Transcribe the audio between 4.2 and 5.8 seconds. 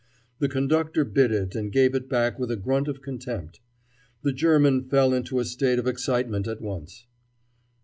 The German fell into a state